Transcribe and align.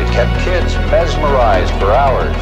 It 0.00 0.10
kept 0.12 0.32
kids 0.44 0.76
mesmerized 0.90 1.74
for 1.80 1.90
hours. 1.90 2.36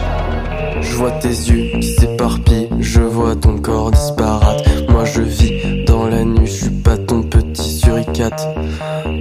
Je 0.81 0.97
vois 0.97 1.13
tes 1.13 1.29
yeux 1.29 1.79
qui 1.79 1.95
s'éparpillent, 1.95 2.69
je 2.81 3.01
vois 3.01 3.37
ton 3.37 3.59
corps 3.59 3.91
disparate. 3.91 4.63
Moi 4.89 5.05
je 5.05 5.23
vis 5.23 5.85
dans 5.87 6.07
la 6.07 6.25
nuit, 6.25 6.47
je 6.47 6.65
suis 6.65 6.71
pas 6.71 6.97
ton 6.97 7.23
petit 7.23 7.79
suricate. 7.79 8.49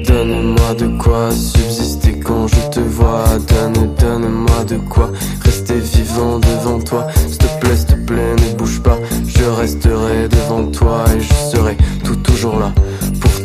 Donne-moi 0.08 0.74
de 0.80 0.88
quoi 0.98 1.32
subsister 1.32 2.20
quand 2.20 2.48
je 2.48 2.70
te 2.72 2.80
vois. 2.80 3.24
Donne, 3.48 3.96
donne-moi 4.00 4.64
de 4.68 4.78
quoi 4.78 5.12
rester 5.44 5.80
vivant 5.80 6.40
devant 6.40 6.80
toi. 6.80 7.08
S'il 7.16 7.38
te 7.38 7.60
plaît, 7.60 7.76
s'il 7.76 7.86
te 7.88 7.96
plaît, 7.96 8.36
ne 8.36 8.58
bouge 8.58 8.82
pas. 8.82 8.98
Je 9.28 9.44
resterai 9.44 10.28
devant 10.30 10.66
toi 10.72 11.06
et 11.16 11.20
je 11.20 11.34
serai 11.56 11.78
tout 12.04 12.16
toujours 12.18 12.60
là. 12.60 12.74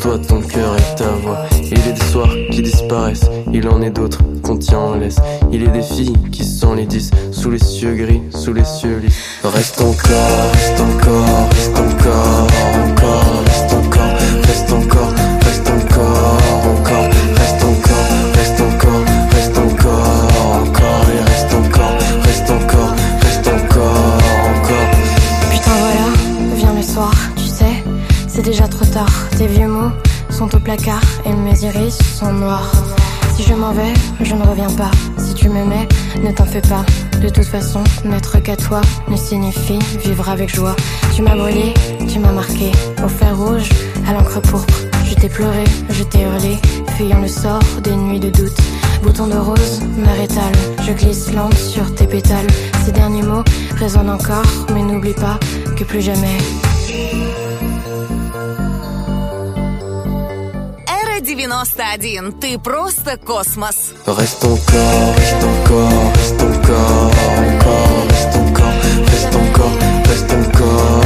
Toi, 0.07 0.19
ton 0.19 0.41
cœur 0.41 0.77
et 0.77 0.97
ta 0.97 1.09
voix. 1.23 1.39
Il 1.62 1.79
est 1.79 1.93
des 1.93 2.05
soirs 2.12 2.33
qui 2.51 2.62
disparaissent, 2.62 3.29
il 3.53 3.69
en 3.69 3.83
est 3.83 3.91
d'autres 3.91 4.23
qu'on 4.43 4.57
tient 4.57 4.79
en 4.79 4.95
laisse. 4.95 5.19
Il 5.53 5.62
est 5.62 5.69
des 5.69 5.83
filles 5.83 6.17
qui 6.31 6.45
sont 6.45 6.75
les 6.75 6.87
dix, 6.87 7.11
sous 7.33 7.51
les 7.51 7.59
cieux 7.59 7.95
gris, 7.95 8.23
sous 8.31 8.53
les 8.53 8.65
cieux 8.65 8.99
lisses. 8.99 9.41
Reste 9.43 9.81
encore, 9.81 10.53
reste 10.53 10.81
encore, 10.81 11.49
reste 11.51 11.79
encore, 11.79 12.47
encore, 12.84 13.45
reste 13.47 13.73
encore, 13.73 14.17
reste 14.47 14.73
encore, 14.73 15.06
sont 30.37 30.55
au 30.55 30.61
placard 30.61 31.01
et 31.25 31.33
mes 31.33 31.59
iris 31.65 31.97
sont 31.97 32.31
noirs. 32.31 32.70
Si 33.34 33.42
je 33.42 33.55
m'en 33.55 33.73
vais, 33.73 33.95
je 34.20 34.34
ne 34.34 34.43
reviens 34.43 34.70
pas. 34.70 34.91
Si 35.17 35.33
tu 35.33 35.48
me 35.48 35.65
mets, 35.65 35.89
ne 36.23 36.31
t'en 36.31 36.45
fais 36.45 36.61
pas. 36.61 36.84
De 37.23 37.31
toute 37.31 37.47
façon, 37.47 37.83
n'être 38.05 38.39
qu'à 38.41 38.55
toi 38.55 38.83
ne 39.09 39.17
signifie 39.17 39.78
vivre 40.05 40.28
avec 40.28 40.55
joie. 40.55 40.77
Tu 41.15 41.23
m'as 41.23 41.34
brûlé, 41.34 41.73
tu 42.06 42.19
m'as 42.19 42.33
marqué. 42.33 42.70
Au 43.03 43.09
fer 43.09 43.34
rouge, 43.34 43.70
à 44.06 44.12
l'encre 44.12 44.43
pourpre. 44.43 44.75
Je 45.06 45.15
t'ai 45.15 45.31
pleuré, 45.31 45.65
je 45.89 46.03
t'ai 46.03 46.20
hurlé, 46.20 46.59
fuyant 46.97 47.21
le 47.23 47.28
sort 47.28 47.62
des 47.83 47.97
nuits 47.97 48.21
de 48.21 48.28
doute. 48.28 48.59
Bouton 49.03 49.28
de 49.28 49.39
rose, 49.39 49.81
mer 49.97 50.21
étale, 50.21 50.53
je 50.87 50.93
glisse 50.93 51.33
lente 51.33 51.56
sur 51.56 51.95
tes 51.95 52.06
pétales. 52.06 52.48
Ces 52.84 52.93
derniers 52.93 53.23
mots 53.23 53.45
résonnent 53.77 54.11
encore, 54.11 54.45
mais 54.75 54.83
n'oublie 54.83 55.15
pas 55.15 55.39
que 55.77 55.84
plus 55.84 56.03
jamais. 56.03 56.37
91. 61.37 62.33
Ты 62.41 62.59
просто 62.59 63.19
космос. 63.19 63.93
Reste 64.07 64.45
encore, 64.45 65.15
reste 65.17 65.45
encore, 65.45 66.13
reste 66.15 66.43
encore, 66.43 67.11
encore, 67.39 68.09
reste 68.11 68.37
encore, 68.37 68.73
reste 69.11 69.37
encore, 69.37 69.79
reste 70.09 70.33
encore, 70.33 71.06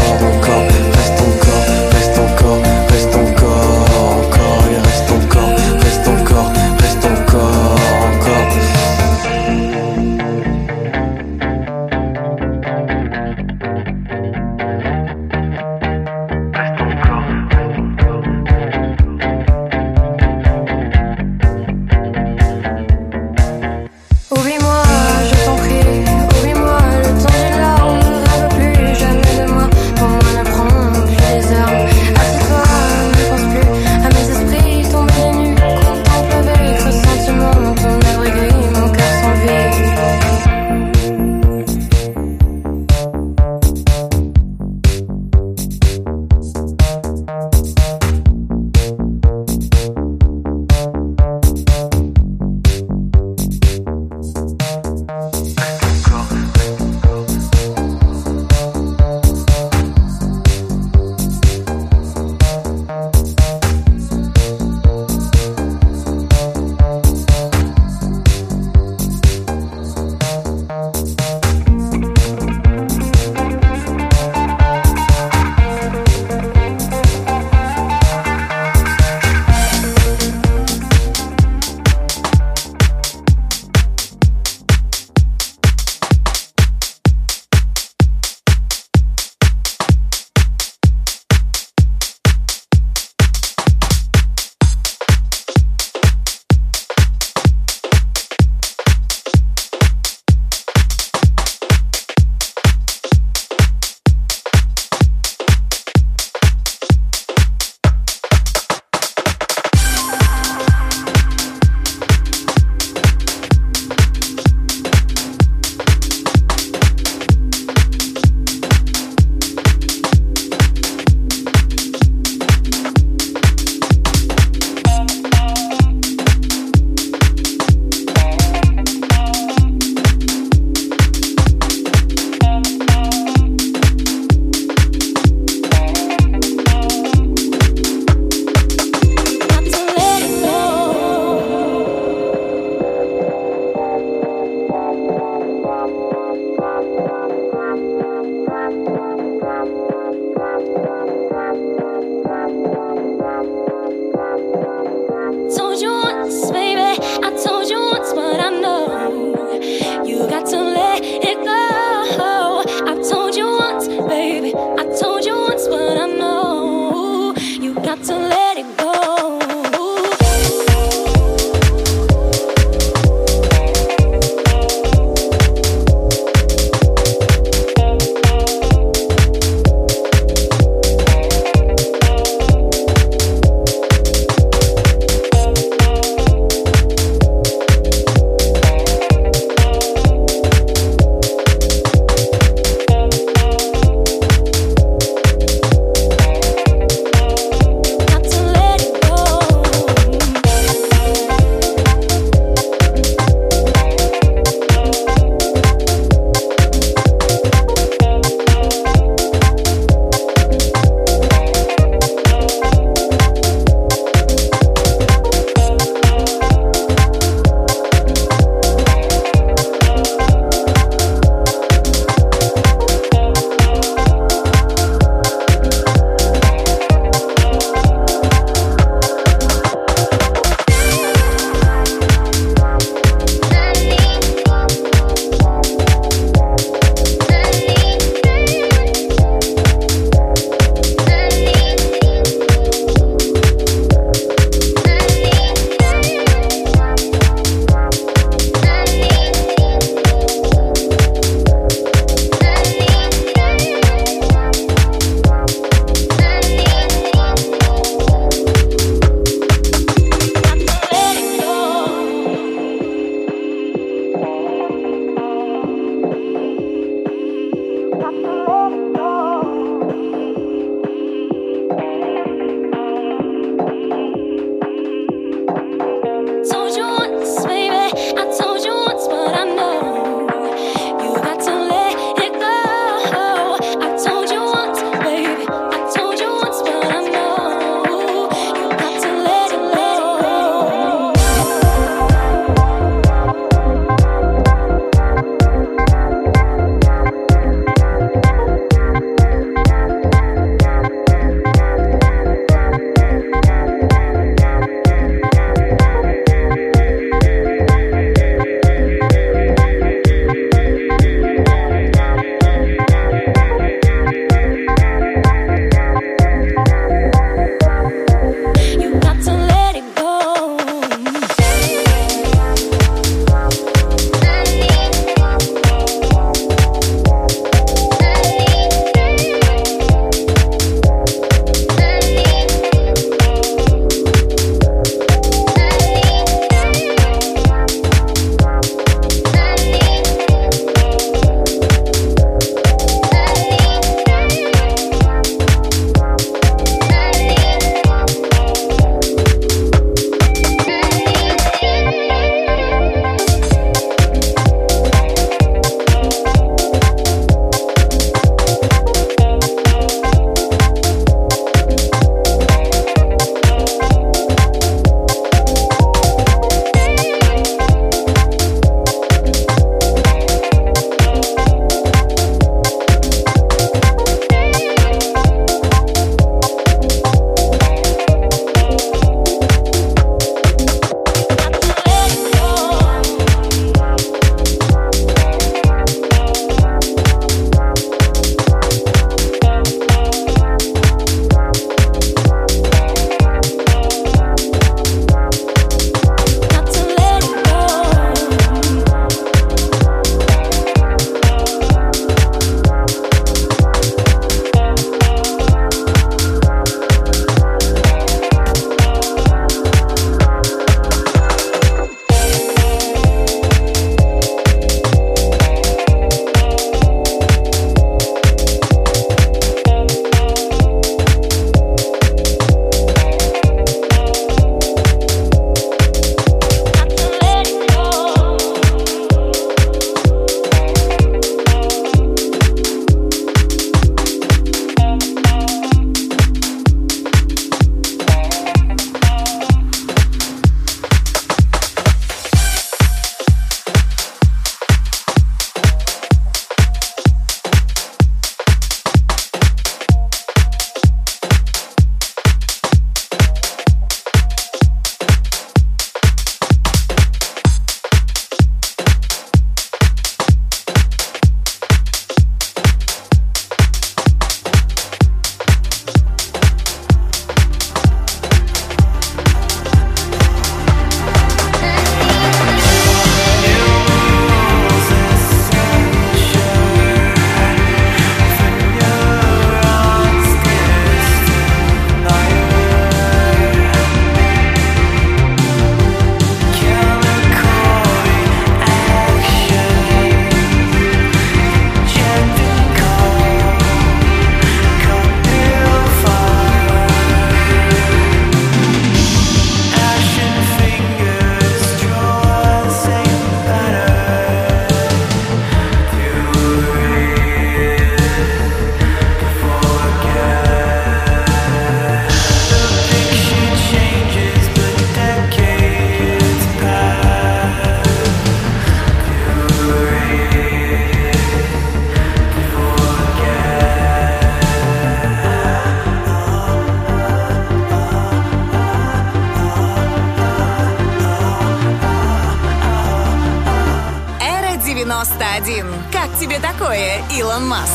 91. 535.60 535.66
Как 535.92 536.18
тебе 536.18 536.38
такое, 536.38 537.02
Илон 537.10 537.46
Маск? 537.46 537.72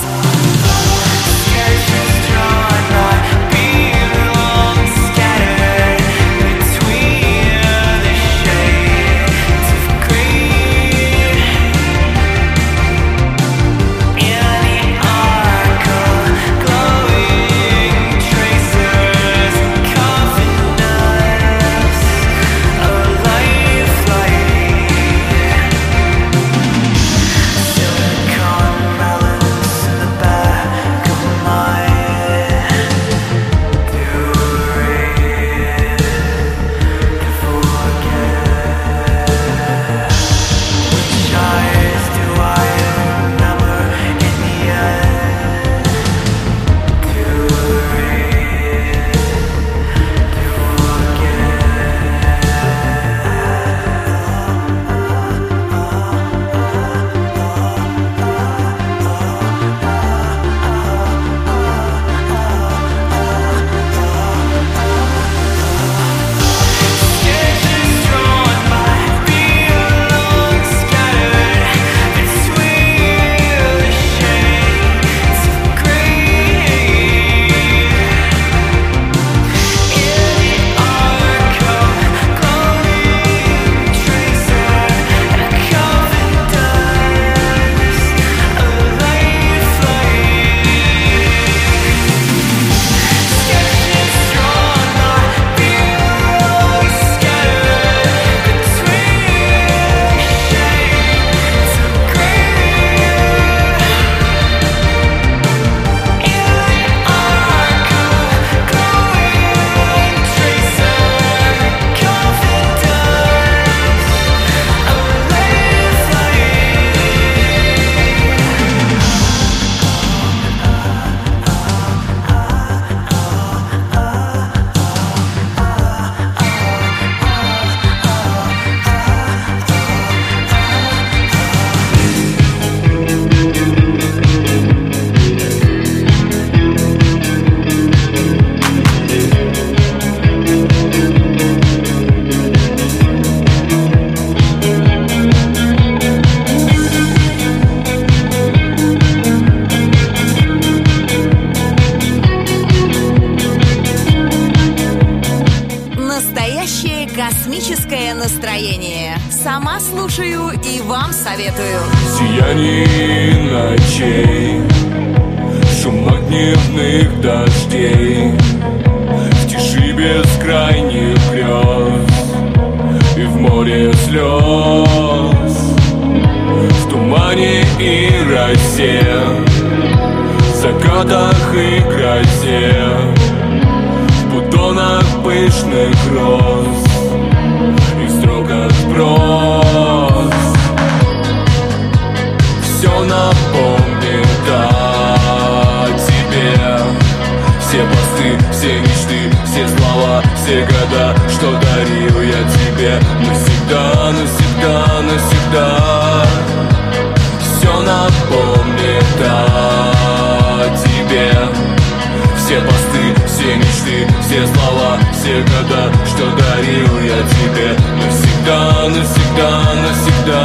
Все 212.45 212.61
посты, 212.61 213.15
все 213.25 213.55
мечты, 213.55 214.07
все 214.21 214.45
слова, 214.45 214.99
все 215.11 215.41
года 215.41 215.91
Что 216.05 216.25
дарил 216.35 216.99
я 217.01 217.17
тебе 217.27 217.75
навсегда, 217.97 218.87
навсегда, 218.87 219.51
навсегда. 219.81 220.41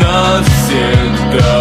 Навсегда. 0.00 1.52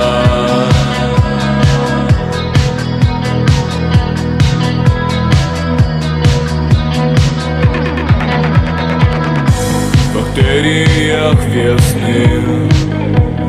В 9.95 10.13
бактериях 10.15 11.39
весны 11.45 12.69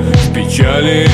В 0.00 0.32
печали 0.32 1.11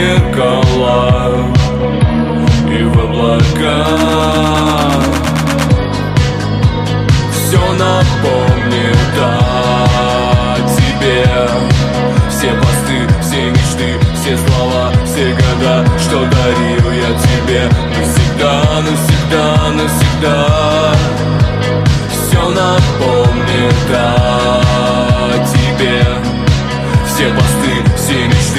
зеркала 0.00 1.52
и 2.70 2.82
в 2.84 2.98
облаках. 2.98 4.99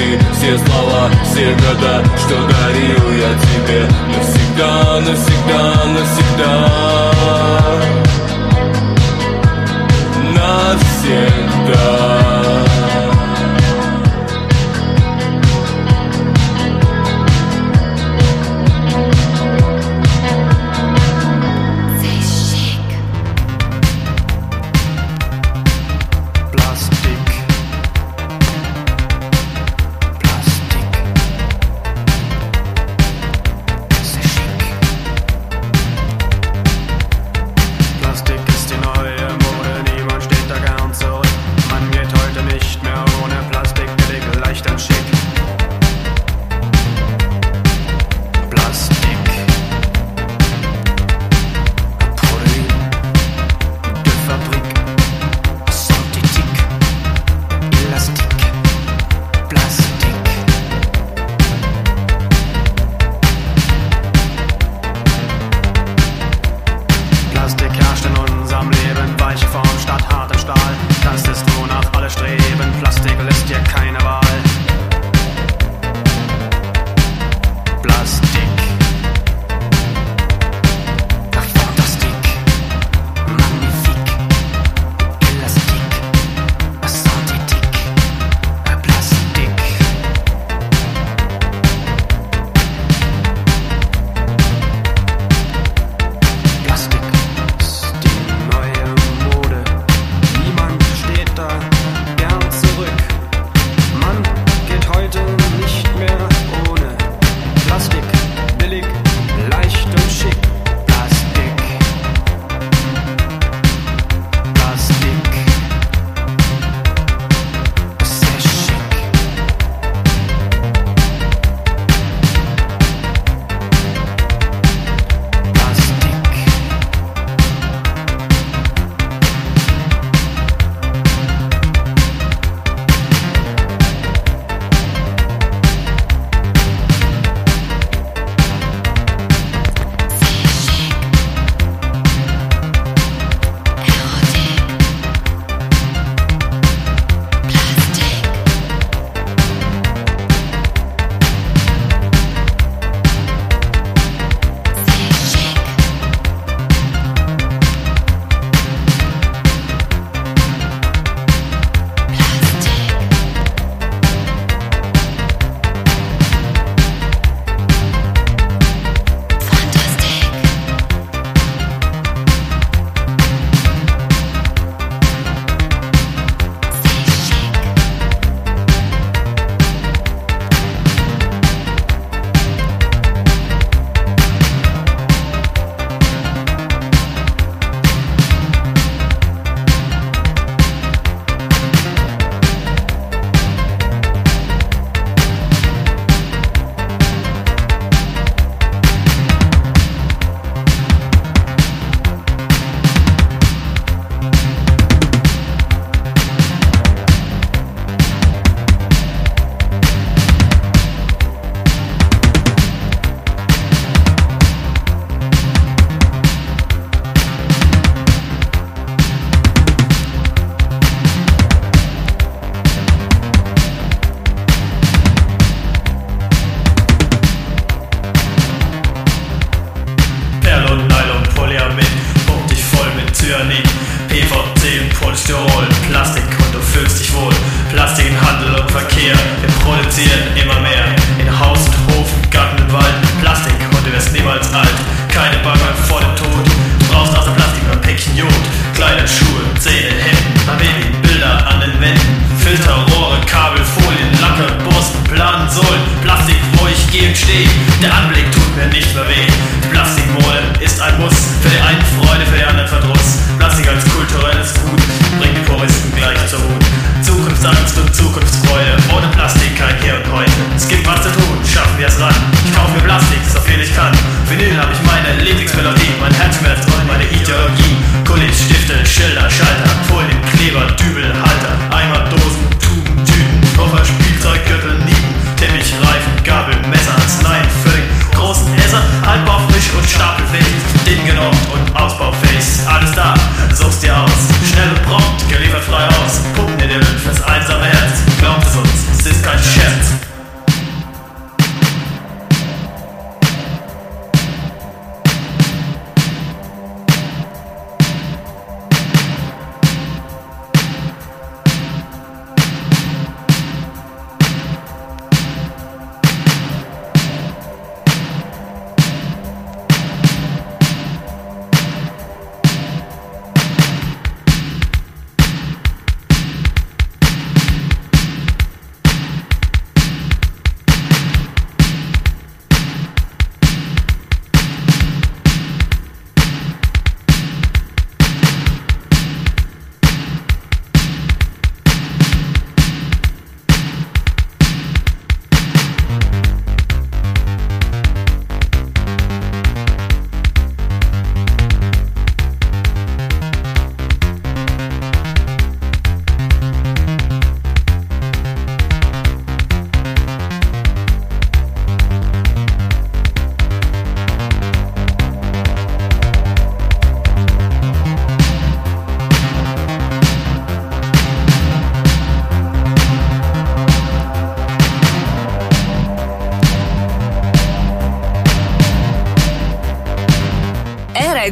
ты 0.02 0.18
Все 0.32 0.58
слова, 0.58 1.10
все 1.24 1.54
года, 1.54 2.04
что 2.18 2.34
дарил 2.34 3.12
я 3.12 3.32
тебе 3.38 3.88
Навсегда, 4.08 5.00
навсегда, 5.00 5.84
навсегда. 5.86 6.52
Навсегда. 10.34 12.21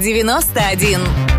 91. 0.00 1.29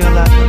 your 0.00 0.39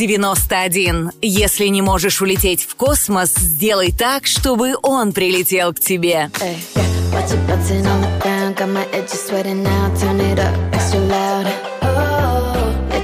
91. 0.00 1.12
Если 1.20 1.66
не 1.66 1.82
можешь 1.82 2.22
улететь 2.22 2.62
в 2.62 2.74
космос, 2.74 3.34
сделай 3.34 3.92
так, 3.92 4.26
чтобы 4.26 4.74
он 4.82 5.12
прилетел 5.12 5.74
к 5.74 5.80
тебе. 5.80 6.30
Hey, 6.40 6.56
yeah. 6.74 6.90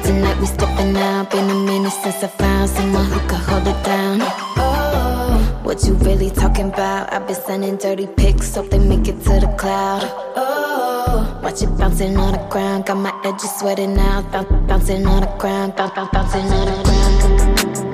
tonight 0.06 0.38
we 0.40 0.46
stepping 0.46 0.96
out. 0.96 1.30
Been 1.30 1.50
a 1.50 1.54
minute 1.54 1.92
since 2.02 2.22
I 2.22 2.28
found 2.28 2.70
someone 2.70 3.04
who 3.06 3.20
could 3.28 3.42
hold 3.48 3.66
it 3.66 3.84
down. 3.84 4.22
Oh, 4.56 5.60
what 5.64 5.84
you 5.84 5.94
really 5.94 6.30
talking 6.30 6.68
about? 6.68 7.12
I've 7.12 7.26
been 7.26 7.36
sending 7.46 7.76
dirty 7.76 8.06
pics, 8.06 8.54
hope 8.54 8.70
they 8.70 8.78
make 8.78 9.08
it 9.08 9.22
to 9.24 9.40
the 9.40 9.54
cloud. 9.58 10.02
Oh. 10.36 10.65
Watch 11.46 11.62
it 11.62 11.78
bouncing 11.78 12.16
on 12.16 12.32
the 12.32 12.38
ground. 12.48 12.86
Got 12.86 12.96
my 12.96 13.20
edges 13.24 13.56
sweating 13.60 13.94
now. 13.94 14.20
Bouncing 14.66 15.06
on 15.06 15.20
the 15.20 15.28
ground. 15.38 15.76
Bouncing 15.76 16.50
on 16.50 16.66
the 16.66 16.82
ground. 16.82 17.85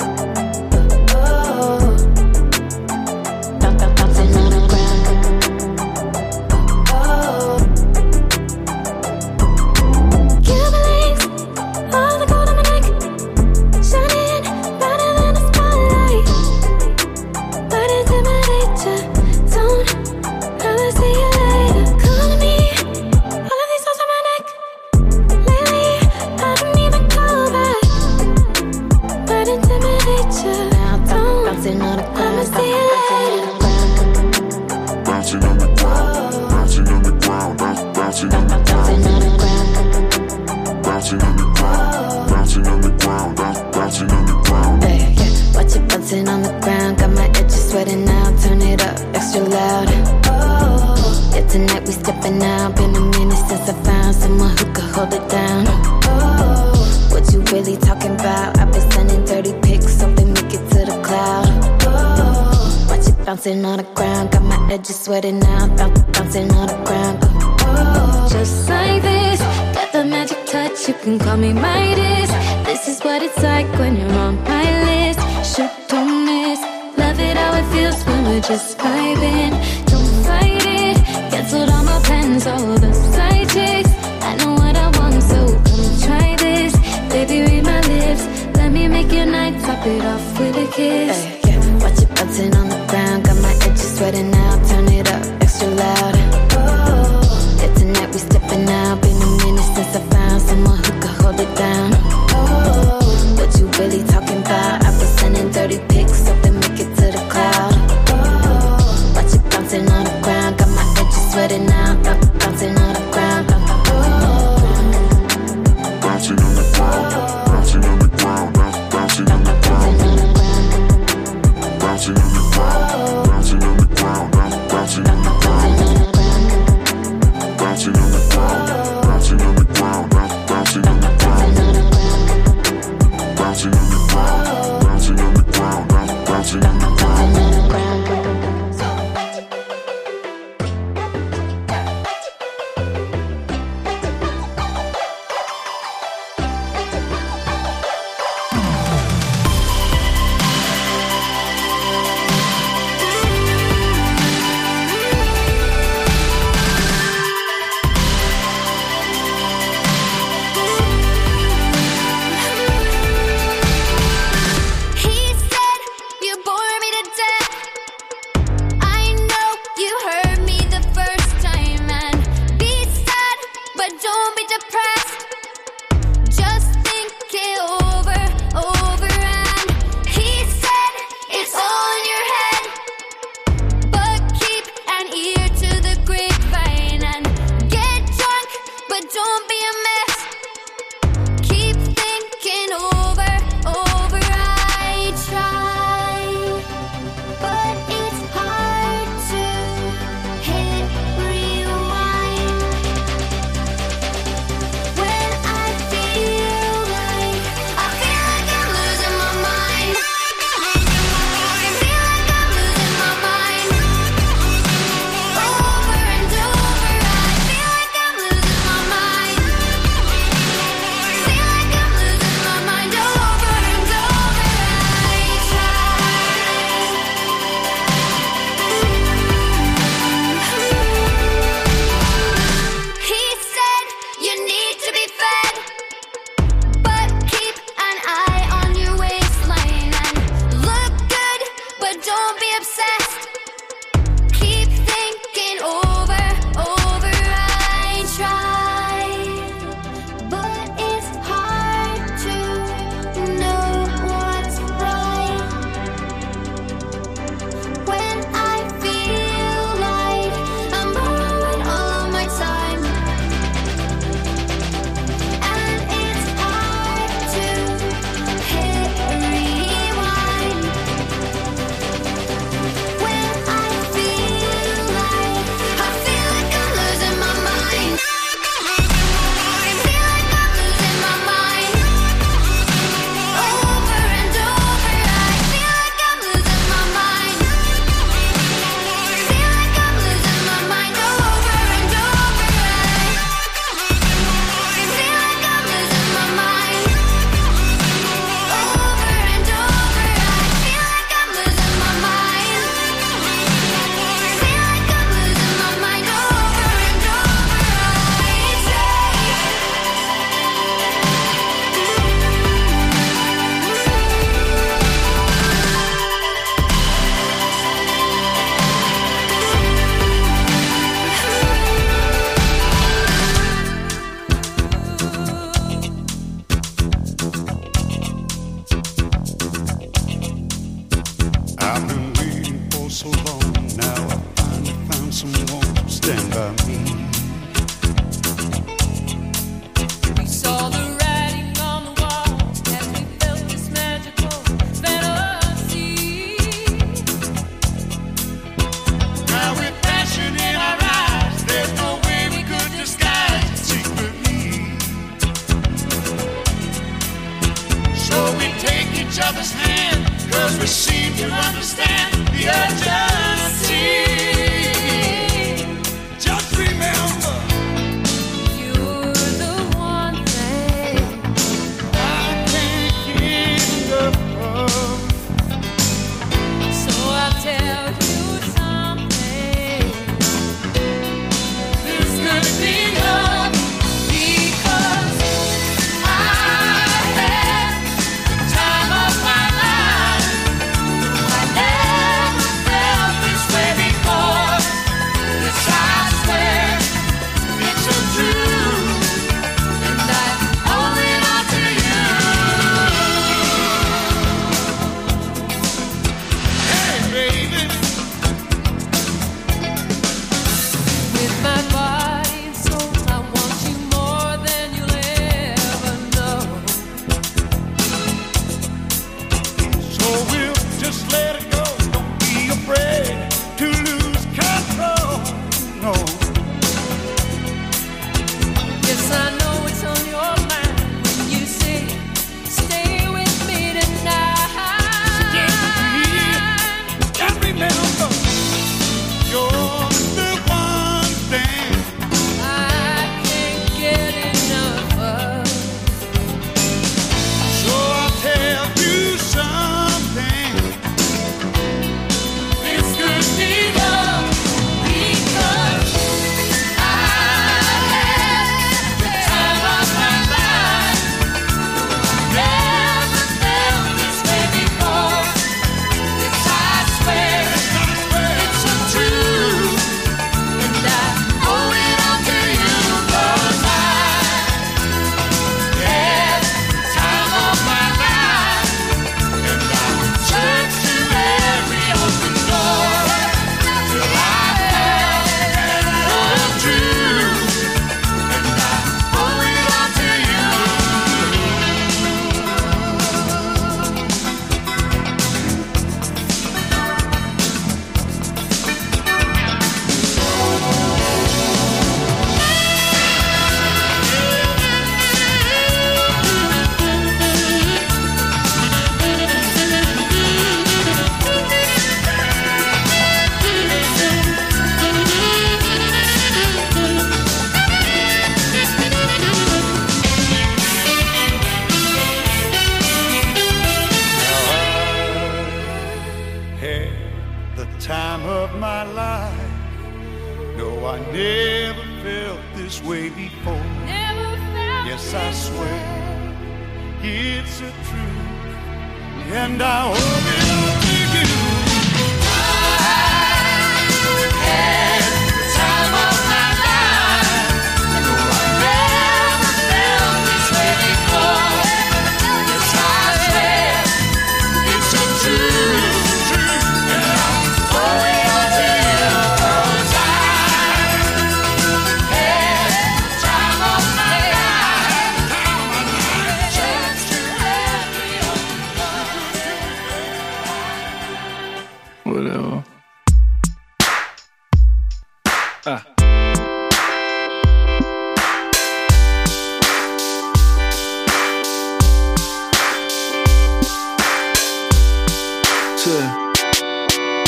Guessing 575.64 575.84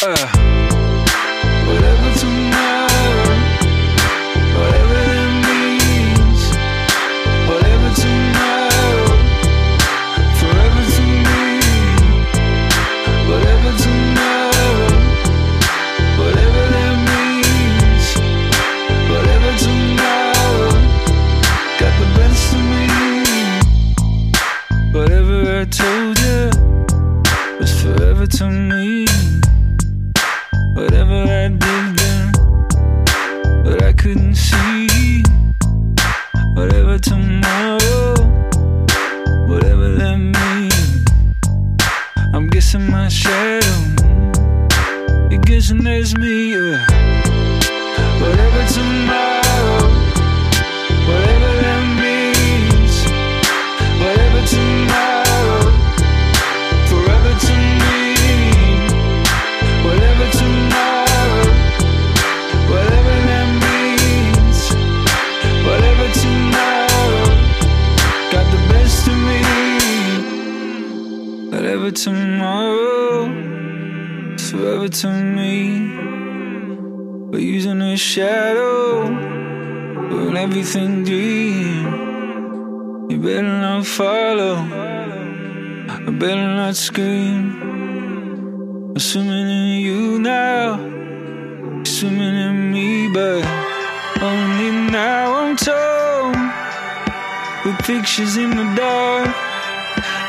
there's 0.01 0.25
me. 0.25 0.34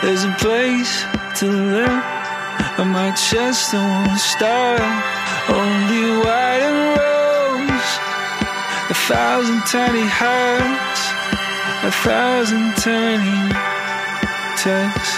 There's 0.06 0.24
a 0.24 0.36
place 0.38 1.04
to 1.40 1.48
live, 1.48 2.04
and 2.78 2.92
my 2.92 3.10
chest 3.10 3.74
won't 3.74 4.20
stop. 4.20 4.80
Only 5.50 6.22
white 6.22 6.62
and 6.62 6.80
rose, 7.00 7.90
a 8.92 8.98
thousand 9.10 9.62
tiny 9.66 10.06
hearts, 10.06 11.02
a 11.82 11.92
thousand 12.06 12.76
tiny 12.86 13.50
texts. 14.62 15.18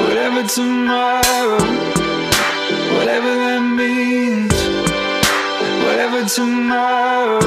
Whatever 0.00 0.48
tomorrow, 0.48 1.60
whatever 2.96 3.32
that 3.44 3.62
means, 3.76 4.56
whatever 5.84 6.26
tomorrow, 6.26 7.42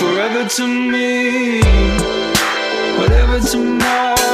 forever 0.00 0.48
to 0.48 0.66
me 0.66 2.21
whatever 3.02 3.40
tomorrow 3.40 4.31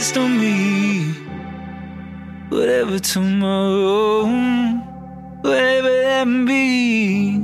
rest 0.00 0.16
on 0.16 0.30
me. 0.40 1.12
Whatever 2.48 2.98
tomorrow, 2.98 4.24
whatever 5.42 5.92
that 6.06 6.24
may 6.26 6.44
be, 6.46 7.38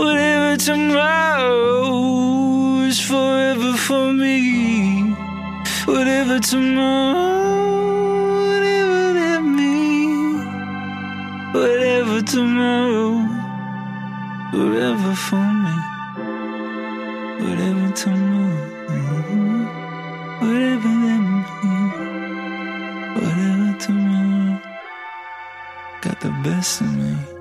whatever 0.00 0.56
tomorrow 0.56 1.96
is 2.86 3.00
forever 3.00 3.72
for 3.76 4.12
me. 4.12 5.16
Whatever 5.86 6.38
tomorrow, 6.38 7.26
whatever 8.50 9.02
that 9.18 9.42
means, 9.42 10.44
whatever 11.56 12.22
tomorrow, 12.22 13.10
forever 14.52 15.14
for 15.26 15.46
me. 15.64 15.76
Whatever 17.42 17.88
tomorrow, 18.02 18.86
whatever 20.40 20.92
that. 21.02 21.17
This 26.48 26.78
to 26.78 26.84
me. 26.84 27.37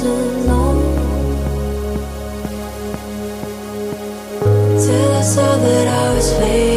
alone 0.00 0.82
Till 4.84 5.12
I 5.12 5.22
saw 5.22 5.56
that 5.56 5.88
I 5.88 6.14
was 6.14 6.32
failing 6.38 6.67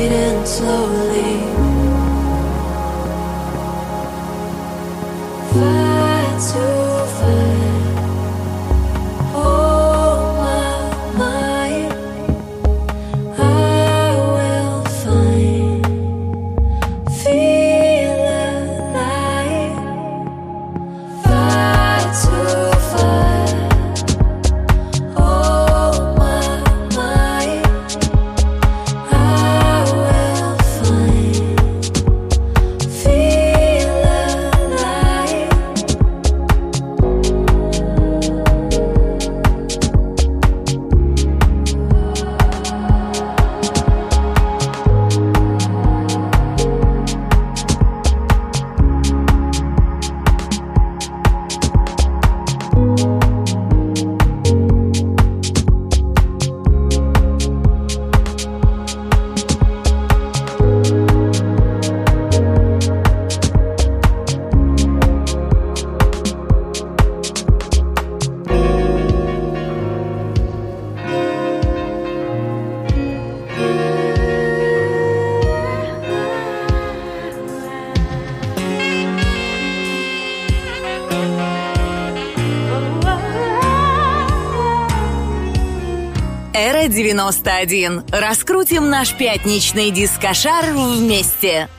Евро 86.81 86.93
91. 86.93 88.05
Раскрутим 88.11 88.89
наш 88.89 89.13
пятничный 89.13 89.91
дискошар 89.91 90.65
вместе. 90.73 91.69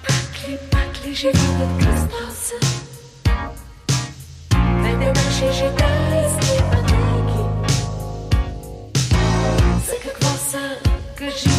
Закрывался, 9.88 10.78
кажется, 11.18 11.52